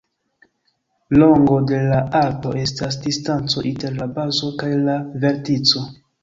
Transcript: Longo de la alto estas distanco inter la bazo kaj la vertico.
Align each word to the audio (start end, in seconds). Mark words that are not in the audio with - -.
Longo 1.17 1.57
de 1.71 1.81
la 1.91 1.99
alto 2.19 2.53
estas 2.61 2.97
distanco 3.03 3.65
inter 3.73 3.95
la 4.01 4.09
bazo 4.17 4.51
kaj 4.63 4.71
la 4.89 4.97
vertico. 5.29 5.85